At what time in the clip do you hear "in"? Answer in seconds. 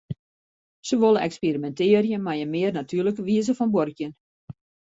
2.45-2.51